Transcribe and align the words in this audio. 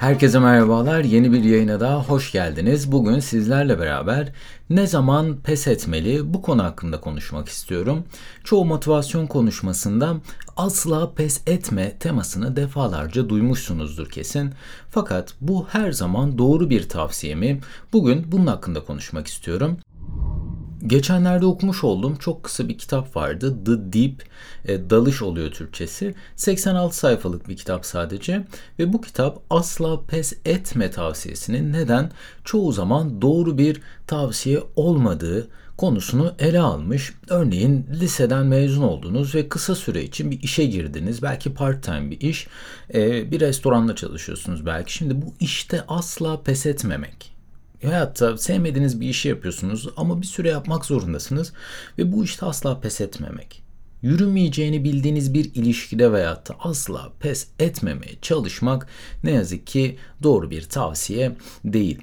Herkese 0.00 0.38
merhabalar. 0.38 1.04
Yeni 1.04 1.32
bir 1.32 1.44
yayına 1.44 1.80
daha 1.80 2.04
hoş 2.04 2.32
geldiniz. 2.32 2.92
Bugün 2.92 3.18
sizlerle 3.18 3.78
beraber 3.78 4.32
ne 4.70 4.86
zaman 4.86 5.36
pes 5.36 5.66
etmeli 5.66 6.34
bu 6.34 6.42
konu 6.42 6.64
hakkında 6.64 7.00
konuşmak 7.00 7.48
istiyorum. 7.48 8.04
Çoğu 8.44 8.64
motivasyon 8.64 9.26
konuşmasında 9.26 10.16
asla 10.56 11.14
pes 11.14 11.40
etme 11.46 11.98
temasını 11.98 12.56
defalarca 12.56 13.28
duymuşsunuzdur 13.28 14.10
kesin. 14.10 14.50
Fakat 14.90 15.34
bu 15.40 15.66
her 15.68 15.92
zaman 15.92 16.38
doğru 16.38 16.70
bir 16.70 16.88
tavsiye 16.88 17.34
mi? 17.34 17.60
Bugün 17.92 18.32
bunun 18.32 18.46
hakkında 18.46 18.84
konuşmak 18.84 19.26
istiyorum. 19.26 19.78
Geçenlerde 20.86 21.46
okumuş 21.46 21.84
olduğum 21.84 22.16
çok 22.16 22.42
kısa 22.42 22.68
bir 22.68 22.78
kitap 22.78 23.16
vardı. 23.16 23.64
The 23.64 23.92
Deep, 23.92 24.24
e, 24.64 24.90
Dalış 24.90 25.22
oluyor 25.22 25.50
Türkçesi. 25.50 26.14
86 26.36 26.96
sayfalık 26.96 27.48
bir 27.48 27.56
kitap 27.56 27.86
sadece 27.86 28.46
ve 28.78 28.92
bu 28.92 29.00
kitap 29.00 29.42
asla 29.50 30.02
pes 30.02 30.32
etme 30.44 30.90
tavsiyesinin 30.90 31.72
neden 31.72 32.10
çoğu 32.44 32.72
zaman 32.72 33.22
doğru 33.22 33.58
bir 33.58 33.80
tavsiye 34.06 34.62
olmadığı 34.76 35.48
konusunu 35.76 36.34
ele 36.38 36.60
almış. 36.60 37.14
Örneğin 37.28 37.86
liseden 37.90 38.46
mezun 38.46 38.82
oldunuz 38.82 39.34
ve 39.34 39.48
kısa 39.48 39.74
süre 39.74 40.02
için 40.02 40.30
bir 40.30 40.42
işe 40.42 40.64
girdiniz. 40.64 41.22
Belki 41.22 41.54
part 41.54 41.82
time 41.82 42.10
bir 42.10 42.20
iş. 42.20 42.46
E, 42.94 43.30
bir 43.30 43.40
restoranda 43.40 43.96
çalışıyorsunuz 43.96 44.66
belki. 44.66 44.92
Şimdi 44.92 45.22
bu 45.22 45.34
işte 45.40 45.84
asla 45.88 46.42
pes 46.42 46.66
etmemek 46.66 47.39
hayatta 47.82 48.38
sevmediğiniz 48.38 49.00
bir 49.00 49.08
işi 49.08 49.28
yapıyorsunuz 49.28 49.88
ama 49.96 50.22
bir 50.22 50.26
süre 50.26 50.48
yapmak 50.48 50.84
zorundasınız 50.84 51.52
ve 51.98 52.12
bu 52.12 52.24
işte 52.24 52.46
asla 52.46 52.80
pes 52.80 53.00
etmemek. 53.00 53.62
Yürümeyeceğini 54.02 54.84
bildiğiniz 54.84 55.34
bir 55.34 55.54
ilişkide 55.54 56.12
veya 56.12 56.36
da 56.36 56.56
asla 56.58 57.12
pes 57.20 57.46
etmemeye 57.58 58.12
çalışmak 58.22 58.86
ne 59.24 59.30
yazık 59.30 59.66
ki 59.66 59.98
doğru 60.22 60.50
bir 60.50 60.62
tavsiye 60.62 61.36
değil. 61.64 62.02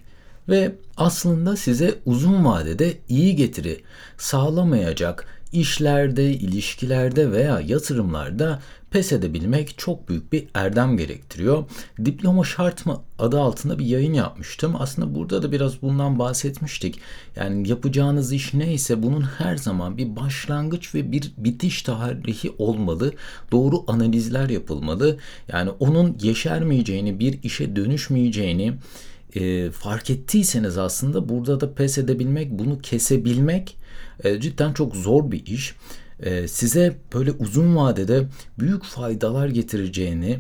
Ve 0.49 0.75
aslında 0.97 1.55
size 1.55 1.95
uzun 2.05 2.45
vadede 2.45 2.97
iyi 3.09 3.35
getiri 3.35 3.81
sağlamayacak 4.17 5.36
işlerde, 5.59 6.33
ilişkilerde 6.33 7.31
veya 7.31 7.59
yatırımlarda 7.59 8.59
pes 8.91 9.11
edebilmek 9.11 9.77
çok 9.77 10.09
büyük 10.09 10.33
bir 10.33 10.47
erdem 10.53 10.97
gerektiriyor. 10.97 11.63
Diploma 12.05 12.43
şart 12.43 12.85
mı 12.85 13.01
adı 13.19 13.39
altında 13.39 13.79
bir 13.79 13.85
yayın 13.85 14.13
yapmıştım. 14.13 14.75
Aslında 14.79 15.15
burada 15.15 15.43
da 15.43 15.51
biraz 15.51 15.81
bundan 15.81 16.19
bahsetmiştik. 16.19 16.99
Yani 17.35 17.69
yapacağınız 17.69 18.33
iş 18.33 18.53
neyse 18.53 19.03
bunun 19.03 19.21
her 19.21 19.57
zaman 19.57 19.97
bir 19.97 20.15
başlangıç 20.15 20.95
ve 20.95 21.11
bir 21.11 21.31
bitiş 21.37 21.81
tarihi 21.81 22.51
olmalı. 22.57 23.13
Doğru 23.51 23.83
analizler 23.87 24.49
yapılmalı. 24.49 25.17
Yani 25.47 25.69
onun 25.69 26.17
yeşermeyeceğini, 26.21 27.19
bir 27.19 27.43
işe 27.43 27.75
dönüşmeyeceğini 27.75 28.73
e, 29.37 29.71
fark 29.71 30.09
ettiyseniz 30.09 30.77
aslında 30.77 31.29
burada 31.29 31.59
da 31.59 31.73
pes 31.73 31.97
edebilmek, 31.97 32.51
bunu 32.51 32.81
kesebilmek 32.81 33.77
e, 34.23 34.39
cidden 34.39 34.73
çok 34.73 34.95
zor 34.95 35.31
bir 35.31 35.45
iş. 35.45 35.75
E, 36.19 36.47
size 36.47 36.97
böyle 37.13 37.31
uzun 37.31 37.75
vadede 37.75 38.27
büyük 38.59 38.83
faydalar 38.83 39.47
getireceğini 39.47 40.39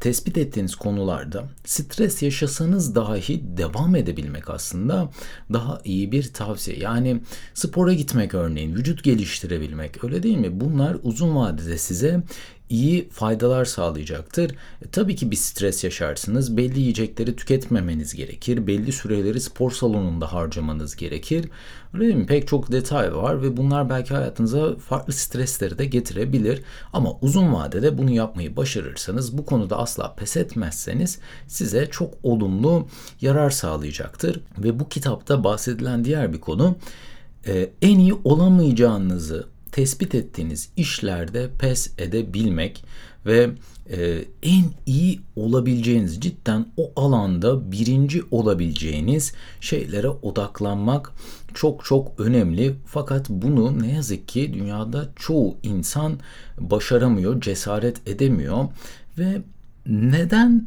tespit 0.00 0.38
ettiğiniz 0.38 0.74
konularda 0.74 1.44
stres 1.64 2.22
yaşasanız 2.22 2.94
dahi 2.94 3.56
devam 3.56 3.96
edebilmek 3.96 4.50
aslında 4.50 5.10
daha 5.52 5.80
iyi 5.84 6.12
bir 6.12 6.32
tavsiye. 6.32 6.78
Yani 6.78 7.20
spora 7.54 7.92
gitmek 7.92 8.34
örneğin, 8.34 8.74
vücut 8.74 9.04
geliştirebilmek 9.04 10.04
öyle 10.04 10.22
değil 10.22 10.38
mi? 10.38 10.60
Bunlar 10.60 10.96
uzun 11.02 11.36
vadede 11.36 11.78
size 11.78 12.22
iyi 12.68 13.08
faydalar 13.08 13.64
sağlayacaktır. 13.64 14.50
E, 14.50 14.88
tabii 14.92 15.16
ki 15.16 15.30
bir 15.30 15.36
stres 15.36 15.84
yaşarsınız. 15.84 16.56
Belli 16.56 16.80
yiyecekleri 16.80 17.36
tüketmemeniz 17.36 18.14
gerekir. 18.14 18.66
Belli 18.66 18.92
süreleri 18.92 19.40
spor 19.40 19.70
salonunda 19.70 20.32
harcamanız 20.32 20.96
gerekir. 20.96 21.48
Öyle 21.94 22.04
değil 22.04 22.14
mi? 22.14 22.26
Pek 22.26 22.48
çok 22.48 22.72
detay 22.72 23.14
var 23.14 23.42
ve 23.42 23.56
bunlar 23.56 23.90
belki 23.90 24.14
hayatınıza 24.14 24.76
farklı 24.76 25.12
stresleri 25.12 25.78
de 25.78 25.84
getirebilir. 25.84 26.62
Ama 26.92 27.10
uzun 27.20 27.54
vadede 27.54 27.98
bunu 27.98 28.10
yapmayı 28.10 28.56
başarırsanız, 28.56 29.38
bu 29.38 29.44
konuda 29.44 29.78
asla 29.78 30.14
pes 30.14 30.36
etmezseniz 30.36 31.18
size 31.46 31.86
çok 31.86 32.14
olumlu 32.22 32.88
yarar 33.20 33.50
sağlayacaktır. 33.50 34.40
Ve 34.58 34.80
bu 34.80 34.88
kitapta 34.88 35.44
bahsedilen 35.44 36.04
diğer 36.04 36.32
bir 36.32 36.40
konu 36.40 36.76
e, 37.46 37.70
en 37.82 37.98
iyi 37.98 38.14
olamayacağınızı 38.24 39.53
tespit 39.74 40.14
ettiğiniz 40.14 40.68
işlerde 40.76 41.50
pes 41.58 41.90
edebilmek 41.98 42.84
ve 43.26 43.50
e, 43.90 44.24
en 44.42 44.64
iyi 44.86 45.20
olabileceğiniz 45.36 46.20
cidden 46.20 46.66
o 46.76 46.92
alanda 46.96 47.72
birinci 47.72 48.22
olabileceğiniz 48.30 49.32
şeylere 49.60 50.08
odaklanmak 50.08 51.12
çok 51.54 51.84
çok 51.84 52.20
önemli. 52.20 52.74
Fakat 52.86 53.30
bunu 53.30 53.82
ne 53.82 53.92
yazık 53.92 54.28
ki 54.28 54.54
dünyada 54.54 55.08
çoğu 55.16 55.56
insan 55.62 56.18
başaramıyor, 56.58 57.40
cesaret 57.40 58.08
edemiyor 58.08 58.64
ve 59.18 59.42
neden 59.86 60.66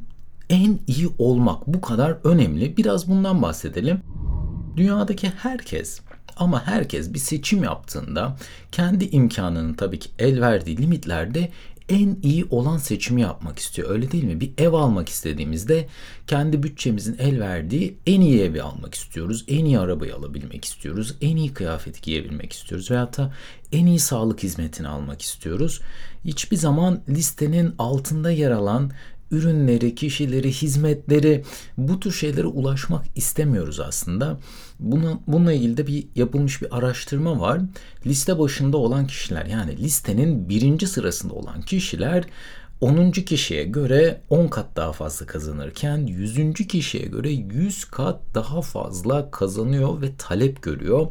en 0.49 0.79
iyi 0.87 1.09
olmak 1.19 1.67
bu 1.67 1.81
kadar 1.81 2.17
önemli? 2.23 2.77
Biraz 2.77 3.09
bundan 3.09 3.41
bahsedelim. 3.41 4.01
Dünyadaki 4.77 5.29
herkes 5.29 6.01
ama 6.39 6.67
herkes 6.67 7.13
bir 7.13 7.19
seçim 7.19 7.63
yaptığında 7.63 8.37
kendi 8.71 9.05
imkanının 9.05 9.73
tabii 9.73 9.99
ki 9.99 10.09
el 10.19 10.41
verdiği 10.41 10.77
limitlerde 10.77 11.51
en 11.89 12.17
iyi 12.23 12.45
olan 12.49 12.77
seçimi 12.77 13.21
yapmak 13.21 13.59
istiyor. 13.59 13.89
Öyle 13.89 14.11
değil 14.11 14.23
mi? 14.23 14.41
Bir 14.41 14.51
ev 14.57 14.73
almak 14.73 15.09
istediğimizde 15.09 15.87
kendi 16.27 16.63
bütçemizin 16.63 17.15
el 17.19 17.39
verdiği 17.39 17.97
en 18.05 18.21
iyi 18.21 18.41
evi 18.41 18.61
almak 18.61 18.95
istiyoruz. 18.95 19.45
En 19.47 19.65
iyi 19.65 19.79
arabayı 19.79 20.15
alabilmek 20.15 20.65
istiyoruz. 20.65 21.15
En 21.21 21.35
iyi 21.35 21.53
kıyafeti 21.53 22.01
giyebilmek 22.01 22.53
istiyoruz. 22.53 22.91
Veyahut 22.91 23.17
da 23.17 23.33
en 23.71 23.85
iyi 23.85 23.99
sağlık 23.99 24.43
hizmetini 24.43 24.87
almak 24.87 25.21
istiyoruz. 25.21 25.81
Hiçbir 26.25 26.57
zaman 26.57 27.01
listenin 27.09 27.75
altında 27.77 28.31
yer 28.31 28.51
alan 28.51 28.91
ürünleri, 29.31 29.95
kişileri, 29.95 30.51
hizmetleri 30.51 31.43
bu 31.77 31.99
tür 31.99 32.11
şeylere 32.11 32.47
ulaşmak 32.47 33.05
istemiyoruz 33.15 33.79
aslında. 33.79 34.39
Buna, 34.79 35.19
bununla 35.27 35.53
ilgili 35.53 35.77
de 35.77 35.87
bir 35.87 36.07
yapılmış 36.15 36.61
bir 36.61 36.77
araştırma 36.77 37.39
var. 37.39 37.61
Liste 38.05 38.39
başında 38.39 38.77
olan 38.77 39.07
kişiler 39.07 39.45
yani 39.45 39.77
listenin 39.77 40.49
birinci 40.49 40.87
sırasında 40.87 41.33
olan 41.33 41.61
kişiler 41.61 42.23
10. 42.81 43.11
kişiye 43.11 43.63
göre 43.63 44.21
10 44.29 44.47
kat 44.47 44.65
daha 44.75 44.91
fazla 44.93 45.25
kazanırken 45.25 45.97
100. 45.97 46.53
kişiye 46.53 47.05
göre 47.05 47.29
100 47.29 47.85
kat 47.85 48.19
daha 48.33 48.61
fazla 48.61 49.31
kazanıyor 49.31 50.01
ve 50.01 50.15
talep 50.17 50.61
görüyor. 50.61 51.07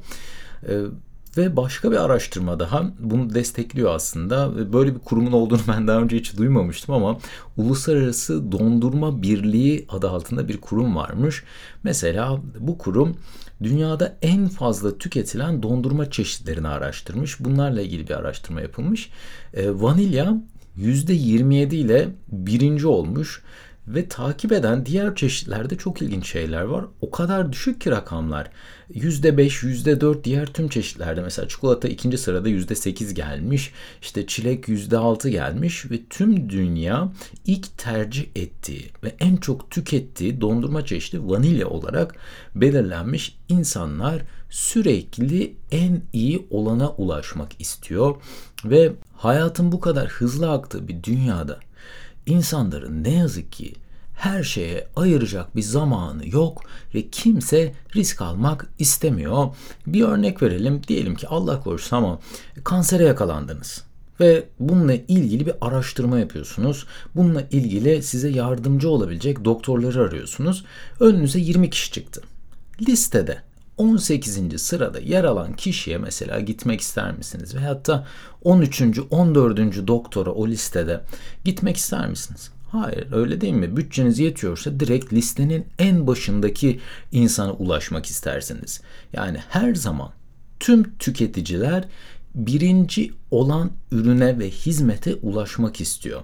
Ve 1.36 1.56
başka 1.56 1.90
bir 1.90 1.96
araştırma 1.96 2.60
daha 2.60 2.84
bunu 2.98 3.34
destekliyor 3.34 3.94
aslında. 3.94 4.72
Böyle 4.72 4.94
bir 4.94 4.98
kurumun 4.98 5.32
olduğunu 5.32 5.60
ben 5.68 5.88
daha 5.88 6.00
önce 6.00 6.16
hiç 6.16 6.36
duymamıştım 6.36 6.94
ama 6.94 7.18
Uluslararası 7.56 8.52
Dondurma 8.52 9.22
Birliği 9.22 9.86
adı 9.88 10.10
altında 10.10 10.48
bir 10.48 10.60
kurum 10.60 10.96
varmış. 10.96 11.44
Mesela 11.82 12.40
bu 12.60 12.78
kurum 12.78 13.16
dünyada 13.62 14.16
en 14.22 14.48
fazla 14.48 14.98
tüketilen 14.98 15.62
dondurma 15.62 16.10
çeşitlerini 16.10 16.68
araştırmış. 16.68 17.40
Bunlarla 17.40 17.80
ilgili 17.80 18.08
bir 18.08 18.14
araştırma 18.14 18.60
yapılmış. 18.60 19.10
E, 19.54 19.80
vanilya 19.80 20.42
%27 20.78 21.74
ile 21.74 22.08
birinci 22.28 22.86
olmuş. 22.86 23.42
Ve 23.88 24.08
takip 24.08 24.52
eden 24.52 24.86
diğer 24.86 25.14
çeşitlerde 25.14 25.76
çok 25.76 26.02
ilginç 26.02 26.32
şeyler 26.32 26.62
var. 26.62 26.84
O 27.00 27.10
kadar 27.10 27.52
düşük 27.52 27.80
ki 27.80 27.90
rakamlar. 27.90 28.50
%5, 28.94 29.62
%4 29.62 30.24
diğer 30.24 30.46
tüm 30.46 30.68
çeşitlerde 30.68 31.20
mesela 31.20 31.48
çikolata 31.48 31.88
ikinci 31.88 32.18
sırada 32.18 32.48
%8 32.48 33.14
gelmiş. 33.14 33.72
İşte 34.02 34.26
çilek 34.26 34.68
%6 34.68 35.28
gelmiş 35.28 35.90
ve 35.90 35.98
tüm 36.10 36.50
dünya 36.50 37.12
ilk 37.46 37.78
tercih 37.78 38.26
ettiği 38.36 38.90
ve 39.04 39.14
en 39.20 39.36
çok 39.36 39.70
tükettiği 39.70 40.40
dondurma 40.40 40.86
çeşidi 40.86 41.28
vanilya 41.28 41.68
olarak 41.68 42.14
belirlenmiş. 42.54 43.38
insanlar 43.48 44.22
sürekli 44.50 45.56
en 45.70 46.02
iyi 46.12 46.46
olana 46.50 46.90
ulaşmak 46.90 47.60
istiyor 47.60 48.16
ve 48.64 48.92
hayatın 49.16 49.72
bu 49.72 49.80
kadar 49.80 50.08
hızlı 50.08 50.50
aktığı 50.52 50.88
bir 50.88 51.02
dünyada 51.02 51.60
insanların 52.26 53.04
ne 53.04 53.12
yazık 53.12 53.52
ki 53.52 53.74
her 54.14 54.42
şeye 54.42 54.88
ayıracak 54.96 55.56
bir 55.56 55.62
zamanı 55.62 56.28
yok 56.28 56.62
ve 56.94 57.08
kimse 57.10 57.74
risk 57.96 58.22
almak 58.22 58.66
istemiyor. 58.78 59.46
Bir 59.86 60.02
örnek 60.02 60.42
verelim. 60.42 60.82
Diyelim 60.88 61.14
ki 61.14 61.28
Allah 61.28 61.60
korusun 61.60 61.96
ama 61.96 62.20
kansere 62.64 63.04
yakalandınız 63.04 63.84
ve 64.20 64.44
bununla 64.60 64.94
ilgili 64.94 65.46
bir 65.46 65.54
araştırma 65.60 66.18
yapıyorsunuz. 66.18 66.86
Bununla 67.14 67.42
ilgili 67.50 68.02
size 68.02 68.28
yardımcı 68.28 68.90
olabilecek 68.90 69.44
doktorları 69.44 70.02
arıyorsunuz. 70.02 70.64
Önünüze 71.00 71.38
20 71.38 71.70
kişi 71.70 71.92
çıktı. 71.92 72.22
Listede 72.88 73.42
18. 73.76 74.62
sırada 74.62 74.98
yer 74.98 75.24
alan 75.24 75.52
kişiye 75.52 75.98
mesela 75.98 76.40
gitmek 76.40 76.80
ister 76.80 77.16
misiniz? 77.16 77.54
Veyahut 77.54 77.86
da 77.86 78.06
13. 78.42 78.82
14. 79.10 79.86
doktora 79.86 80.30
o 80.30 80.48
listede 80.48 81.00
gitmek 81.44 81.76
ister 81.76 82.08
misiniz? 82.08 82.50
Hayır 82.70 83.12
öyle 83.12 83.40
değil 83.40 83.52
mi? 83.52 83.76
Bütçeniz 83.76 84.18
yetiyorsa 84.18 84.80
direkt 84.80 85.12
listenin 85.12 85.66
en 85.78 86.06
başındaki 86.06 86.80
insana 87.12 87.52
ulaşmak 87.52 88.06
istersiniz. 88.06 88.80
Yani 89.12 89.38
her 89.48 89.74
zaman 89.74 90.10
tüm 90.60 90.96
tüketiciler 90.98 91.84
birinci 92.36 93.12
olan 93.30 93.70
ürüne 93.92 94.38
ve 94.38 94.50
hizmete 94.50 95.14
ulaşmak 95.14 95.80
istiyor. 95.80 96.22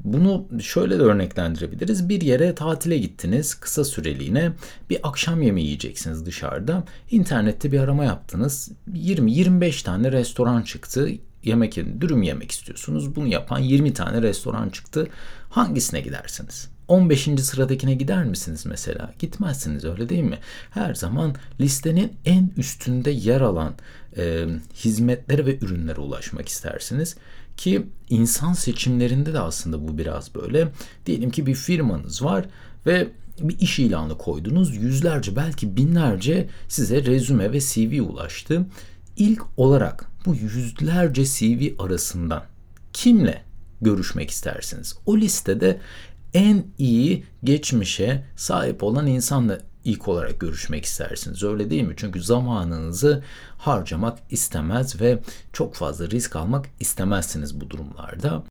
Bunu 0.00 0.46
şöyle 0.62 0.98
de 0.98 1.02
örneklendirebiliriz. 1.02 2.08
Bir 2.08 2.20
yere 2.20 2.54
tatile 2.54 2.98
gittiniz 2.98 3.54
kısa 3.54 3.84
süreliğine 3.84 4.52
bir 4.90 4.98
akşam 5.02 5.42
yemeği 5.42 5.66
yiyeceksiniz 5.66 6.26
dışarıda. 6.26 6.84
İnternette 7.10 7.72
bir 7.72 7.80
arama 7.80 8.04
yaptınız. 8.04 8.70
20-25 8.92 9.84
tane 9.84 10.12
restoran 10.12 10.62
çıktı. 10.62 11.10
Yemek 11.44 11.76
dürüm 12.00 12.22
yemek 12.22 12.50
istiyorsunuz. 12.50 13.16
Bunu 13.16 13.26
yapan 13.26 13.58
20 13.58 13.92
tane 13.92 14.22
restoran 14.22 14.68
çıktı. 14.68 15.08
Hangisine 15.50 16.00
gidersiniz? 16.00 16.73
15. 16.88 17.28
sıradakine 17.40 17.94
gider 17.94 18.24
misiniz 18.24 18.66
mesela? 18.66 19.14
Gitmezsiniz 19.18 19.84
öyle 19.84 20.08
değil 20.08 20.22
mi? 20.22 20.38
Her 20.70 20.94
zaman 20.94 21.34
listenin 21.60 22.12
en 22.24 22.50
üstünde 22.56 23.10
yer 23.10 23.40
alan 23.40 23.74
e, 24.16 24.46
hizmetlere 24.74 25.46
ve 25.46 25.58
ürünlere 25.58 26.00
ulaşmak 26.00 26.48
istersiniz. 26.48 27.16
Ki 27.56 27.86
insan 28.10 28.52
seçimlerinde 28.52 29.32
de 29.32 29.40
aslında 29.40 29.88
bu 29.88 29.98
biraz 29.98 30.34
böyle. 30.34 30.68
Diyelim 31.06 31.30
ki 31.30 31.46
bir 31.46 31.54
firmanız 31.54 32.24
var 32.24 32.44
ve 32.86 33.08
bir 33.40 33.58
iş 33.58 33.78
ilanı 33.78 34.18
koydunuz. 34.18 34.76
Yüzlerce 34.76 35.36
belki 35.36 35.76
binlerce 35.76 36.48
size 36.68 37.04
rezüme 37.04 37.52
ve 37.52 37.60
CV 37.60 38.00
ulaştı. 38.00 38.66
İlk 39.16 39.42
olarak 39.56 40.10
bu 40.26 40.34
yüzlerce 40.34 41.24
CV 41.24 41.82
arasından 41.82 42.44
kimle 42.92 43.42
görüşmek 43.80 44.30
istersiniz? 44.30 44.94
O 45.06 45.16
listede 45.16 45.80
en 46.34 46.64
iyi 46.78 47.24
geçmişe 47.44 48.24
sahip 48.36 48.82
olan 48.82 49.06
insanla 49.06 49.58
ilk 49.84 50.08
olarak 50.08 50.40
görüşmek 50.40 50.84
istersiniz. 50.84 51.42
Öyle 51.42 51.70
değil 51.70 51.82
mi? 51.82 51.94
Çünkü 51.96 52.22
zamanınızı 52.22 53.22
harcamak 53.58 54.18
istemez 54.30 55.00
ve 55.00 55.18
çok 55.52 55.74
fazla 55.74 56.10
risk 56.10 56.36
almak 56.36 56.66
istemezsiniz 56.80 57.60
bu 57.60 57.70
durumlarda. 57.70 58.42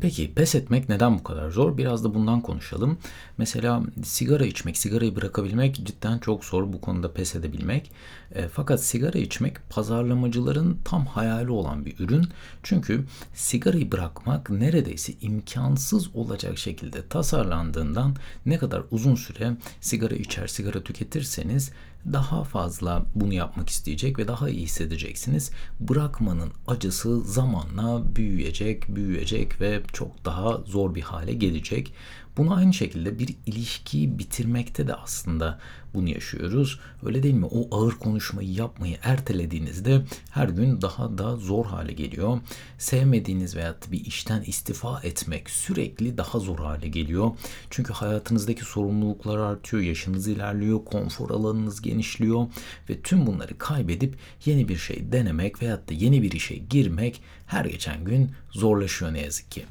Peki 0.00 0.34
pes 0.34 0.54
etmek 0.54 0.88
neden 0.88 1.18
bu 1.18 1.22
kadar 1.22 1.50
zor? 1.50 1.78
Biraz 1.78 2.04
da 2.04 2.14
bundan 2.14 2.40
konuşalım. 2.40 2.98
Mesela 3.38 3.82
sigara 4.04 4.46
içmek, 4.46 4.78
sigarayı 4.78 5.16
bırakabilmek 5.16 5.86
cidden 5.86 6.18
çok 6.18 6.44
zor 6.44 6.72
bu 6.72 6.80
konuda 6.80 7.12
pes 7.12 7.34
edebilmek. 7.34 7.90
E, 8.34 8.48
fakat 8.48 8.84
sigara 8.84 9.18
içmek 9.18 9.70
pazarlamacıların 9.70 10.78
tam 10.84 11.06
hayali 11.06 11.50
olan 11.50 11.86
bir 11.86 11.98
ürün. 11.98 12.28
Çünkü 12.62 13.04
sigarayı 13.34 13.92
bırakmak 13.92 14.50
neredeyse 14.50 15.12
imkansız 15.20 16.16
olacak 16.16 16.58
şekilde 16.58 17.08
tasarlandığından 17.08 18.16
ne 18.46 18.58
kadar 18.58 18.82
uzun 18.90 19.14
süre 19.14 19.56
sigara 19.80 20.14
içer, 20.14 20.46
sigara 20.46 20.82
tüketirseniz 20.82 21.72
daha 22.12 22.44
fazla 22.44 23.06
bunu 23.14 23.34
yapmak 23.34 23.68
isteyecek 23.68 24.18
ve 24.18 24.28
daha 24.28 24.48
iyi 24.48 24.62
hissedeceksiniz. 24.62 25.50
Bırakmanın 25.80 26.52
acısı 26.66 27.20
zamanla 27.20 28.16
büyüyecek, 28.16 28.96
büyüyecek 28.96 29.60
ve 29.60 29.82
çok 29.94 30.24
daha 30.24 30.58
zor 30.66 30.94
bir 30.94 31.02
hale 31.02 31.32
gelecek. 31.32 31.94
Bunu 32.36 32.54
aynı 32.54 32.74
şekilde 32.74 33.18
bir 33.18 33.36
ilişkiyi 33.46 34.18
bitirmekte 34.18 34.86
de 34.86 34.94
aslında 34.94 35.58
bunu 35.94 36.08
yaşıyoruz. 36.08 36.80
Öyle 37.02 37.22
değil 37.22 37.34
mi? 37.34 37.46
O 37.46 37.76
ağır 37.76 37.92
konuşmayı 37.92 38.52
yapmayı 38.52 38.96
ertelediğinizde 39.02 40.02
her 40.30 40.48
gün 40.48 40.82
daha 40.82 41.18
da 41.18 41.36
zor 41.36 41.66
hale 41.66 41.92
geliyor. 41.92 42.40
Sevmediğiniz 42.78 43.56
veya 43.56 43.74
bir 43.92 44.04
işten 44.04 44.42
istifa 44.42 45.00
etmek 45.02 45.50
sürekli 45.50 46.18
daha 46.18 46.38
zor 46.38 46.58
hale 46.58 46.88
geliyor. 46.88 47.30
Çünkü 47.70 47.92
hayatınızdaki 47.92 48.64
sorumluluklar 48.64 49.38
artıyor, 49.38 49.82
yaşınız 49.82 50.28
ilerliyor, 50.28 50.84
konfor 50.84 51.30
alanınız 51.30 51.82
genişliyor 51.82 52.46
ve 52.90 53.00
tüm 53.00 53.26
bunları 53.26 53.58
kaybedip 53.58 54.16
yeni 54.44 54.68
bir 54.68 54.76
şey 54.76 55.12
denemek 55.12 55.62
veyahut 55.62 55.90
da 55.90 55.94
yeni 55.94 56.22
bir 56.22 56.32
işe 56.32 56.56
girmek 56.56 57.22
her 57.46 57.64
geçen 57.64 58.04
gün 58.04 58.30
zorlaşıyor 58.50 59.12
ne 59.12 59.20
yazık 59.20 59.50
ki. 59.50 59.64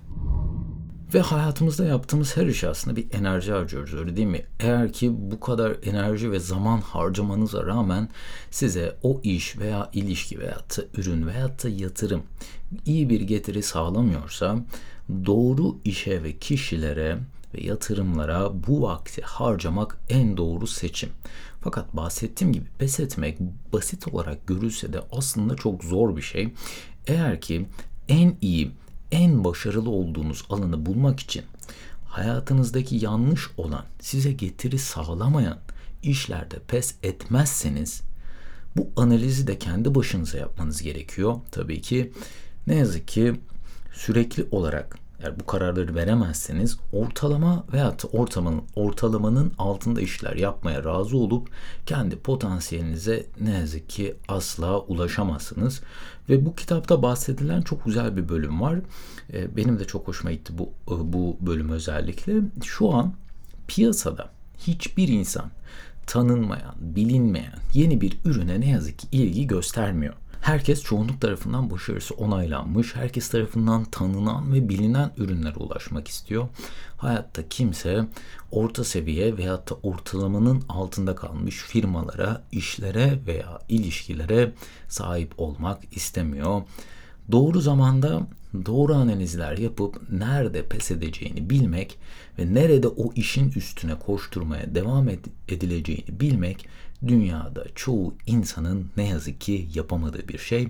Ve 1.13 1.21
hayatımızda 1.21 1.85
yaptığımız 1.85 2.37
her 2.37 2.47
iş 2.47 2.63
aslında 2.63 2.95
bir 2.95 3.13
enerji 3.13 3.51
harcıyoruz 3.51 3.93
öyle 3.93 4.15
değil 4.15 4.27
mi? 4.27 4.45
Eğer 4.59 4.93
ki 4.93 5.11
bu 5.31 5.39
kadar 5.39 5.75
enerji 5.83 6.31
ve 6.31 6.39
zaman 6.39 6.81
harcamanıza 6.81 7.65
rağmen 7.65 8.09
size 8.51 8.97
o 9.03 9.21
iş 9.23 9.57
veya 9.57 9.89
ilişki 9.93 10.39
veya 10.39 10.55
da 10.55 10.83
ürün 10.97 11.27
veya 11.27 11.47
da 11.63 11.69
yatırım 11.69 12.23
iyi 12.85 13.09
bir 13.09 13.21
getiri 13.21 13.63
sağlamıyorsa 13.63 14.57
doğru 15.25 15.77
işe 15.85 16.23
ve 16.23 16.37
kişilere 16.37 17.17
ve 17.53 17.61
yatırımlara 17.61 18.67
bu 18.67 18.81
vakti 18.81 19.21
harcamak 19.21 19.97
en 20.09 20.37
doğru 20.37 20.67
seçim. 20.67 21.09
Fakat 21.61 21.95
bahsettiğim 21.95 22.53
gibi 22.53 22.65
pes 22.77 22.99
etmek 22.99 23.37
basit 23.73 24.07
olarak 24.07 24.47
görülse 24.47 24.93
de 24.93 25.01
aslında 25.11 25.55
çok 25.55 25.83
zor 25.83 26.17
bir 26.17 26.21
şey. 26.21 26.53
Eğer 27.07 27.41
ki 27.41 27.65
en 28.07 28.37
iyi 28.41 28.71
en 29.13 29.43
başarılı 29.43 29.89
olduğunuz 29.89 30.45
alanı 30.49 30.85
bulmak 30.85 31.19
için 31.19 31.43
hayatınızdaki 32.05 33.05
yanlış 33.05 33.49
olan, 33.57 33.85
size 33.99 34.31
getiri 34.31 34.79
sağlamayan 34.79 35.57
işlerde 36.03 36.59
pes 36.67 36.95
etmezseniz 37.03 38.01
bu 38.75 38.89
analizi 38.95 39.47
de 39.47 39.59
kendi 39.59 39.95
başınıza 39.95 40.37
yapmanız 40.37 40.81
gerekiyor. 40.81 41.35
Tabii 41.51 41.81
ki 41.81 42.11
ne 42.67 42.75
yazık 42.75 43.07
ki 43.07 43.35
sürekli 43.93 44.45
olarak 44.51 44.97
eğer 45.23 45.39
bu 45.39 45.45
kararları 45.45 45.95
veremezseniz 45.95 46.77
ortalama 46.93 47.63
veya 47.73 47.95
ortamın, 48.11 48.61
ortalamanın 48.75 49.53
altında 49.57 50.01
işler 50.01 50.35
yapmaya 50.35 50.83
razı 50.83 51.17
olup 51.17 51.49
kendi 51.85 52.15
potansiyelinize 52.15 53.25
ne 53.41 53.51
yazık 53.51 53.89
ki 53.89 54.15
asla 54.27 54.79
ulaşamazsınız. 54.79 55.81
Ve 56.29 56.45
bu 56.45 56.55
kitapta 56.55 57.01
bahsedilen 57.01 57.61
çok 57.61 57.85
güzel 57.85 58.17
bir 58.17 58.29
bölüm 58.29 58.61
var. 58.61 58.79
Ee, 59.33 59.57
benim 59.57 59.79
de 59.79 59.85
çok 59.85 60.07
hoşuma 60.07 60.31
gitti 60.31 60.53
bu, 60.57 60.73
bu 60.87 61.37
bölüm 61.41 61.69
özellikle. 61.69 62.33
Şu 62.63 62.93
an 62.93 63.13
piyasada 63.67 64.29
hiçbir 64.57 65.07
insan 65.07 65.51
tanınmayan, 66.07 66.75
bilinmeyen 66.79 67.53
yeni 67.73 68.01
bir 68.01 68.17
ürüne 68.25 68.61
ne 68.61 68.69
yazık 68.69 68.99
ki 68.99 69.07
ilgi 69.11 69.47
göstermiyor. 69.47 70.13
Herkes 70.43 70.83
çoğunluk 70.83 71.21
tarafından 71.21 71.71
başarısı 71.71 72.13
onaylanmış, 72.13 72.95
herkes 72.95 73.29
tarafından 73.29 73.83
tanınan 73.85 74.53
ve 74.53 74.69
bilinen 74.69 75.11
ürünlere 75.17 75.55
ulaşmak 75.55 76.07
istiyor. 76.07 76.47
Hayatta 76.97 77.49
kimse 77.49 78.05
orta 78.51 78.83
seviye 78.83 79.37
veyahut 79.37 79.71
da 79.71 79.75
ortalamanın 79.83 80.63
altında 80.69 81.15
kalmış 81.15 81.57
firmalara, 81.57 82.43
işlere 82.51 83.19
veya 83.27 83.59
ilişkilere 83.69 84.51
sahip 84.87 85.33
olmak 85.37 85.79
istemiyor. 85.91 86.61
Doğru 87.31 87.61
zamanda 87.61 88.27
doğru 88.65 88.93
analizler 88.95 89.57
yapıp 89.57 90.11
nerede 90.11 90.65
pes 90.67 90.91
edeceğini 90.91 91.49
bilmek 91.49 91.97
ve 92.39 92.53
nerede 92.53 92.87
o 92.87 93.13
işin 93.13 93.51
üstüne 93.51 93.99
koşturmaya 93.99 94.75
devam 94.75 95.09
edileceğini 95.47 96.19
bilmek 96.19 96.65
dünyada 97.07 97.65
çoğu 97.75 98.13
insanın 98.27 98.91
ne 98.97 99.07
yazık 99.07 99.41
ki 99.41 99.67
yapamadığı 99.73 100.27
bir 100.27 100.37
şey. 100.37 100.67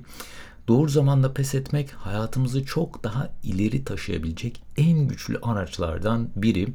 Doğru 0.67 0.89
zamanda 0.89 1.33
pes 1.33 1.55
etmek 1.55 1.91
hayatımızı 1.91 2.65
çok 2.65 3.03
daha 3.03 3.29
ileri 3.43 3.83
taşıyabilecek 3.83 4.61
en 4.77 5.07
güçlü 5.07 5.39
araçlardan 5.41 6.29
biri. 6.35 6.67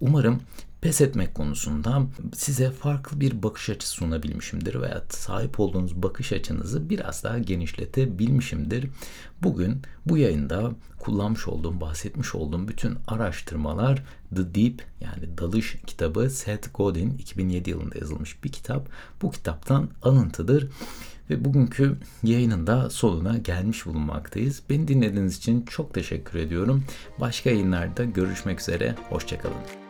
Umarım 0.00 0.40
pes 0.86 1.00
etmek 1.00 1.34
konusunda 1.34 2.02
size 2.34 2.70
farklı 2.70 3.20
bir 3.20 3.42
bakış 3.42 3.70
açısı 3.70 3.92
sunabilmişimdir 3.92 4.80
veya 4.80 5.02
sahip 5.10 5.60
olduğunuz 5.60 6.02
bakış 6.02 6.32
açınızı 6.32 6.90
biraz 6.90 7.24
daha 7.24 7.38
genişletebilmişimdir. 7.38 8.88
Bugün 9.42 9.82
bu 10.06 10.18
yayında 10.18 10.70
kullanmış 10.98 11.48
olduğum, 11.48 11.80
bahsetmiş 11.80 12.34
olduğum 12.34 12.68
bütün 12.68 12.98
araştırmalar 13.06 14.04
The 14.36 14.54
Deep 14.54 14.82
yani 15.00 15.38
Dalış 15.38 15.76
kitabı 15.86 16.30
Seth 16.30 16.68
Godin 16.74 17.18
2007 17.18 17.70
yılında 17.70 17.98
yazılmış 17.98 18.44
bir 18.44 18.52
kitap. 18.52 18.88
Bu 19.22 19.30
kitaptan 19.30 19.88
alıntıdır. 20.02 20.68
Ve 21.30 21.44
bugünkü 21.44 21.96
yayının 22.22 22.66
da 22.66 22.90
sonuna 22.90 23.38
gelmiş 23.38 23.86
bulunmaktayız. 23.86 24.62
Beni 24.70 24.88
dinlediğiniz 24.88 25.36
için 25.36 25.64
çok 25.64 25.94
teşekkür 25.94 26.38
ediyorum. 26.38 26.84
Başka 27.20 27.50
yayınlarda 27.50 28.04
görüşmek 28.04 28.60
üzere. 28.60 28.94
Hoşçakalın. 29.08 29.85